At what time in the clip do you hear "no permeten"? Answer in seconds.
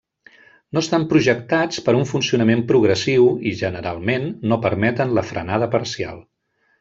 4.53-5.15